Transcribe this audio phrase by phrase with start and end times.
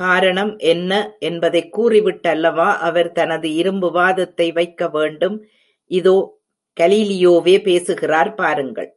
[0.00, 0.90] காரணம் என்ன?
[1.18, 5.36] என்பதைக் கூறிவிட்டல்லவா அவர் தனது இரும்பு வாதத்தை வைக்க வேண்டும்
[5.90, 6.16] இதோ
[6.76, 8.90] கலீலியோவே பேசுகிறார் பாருங்கள்.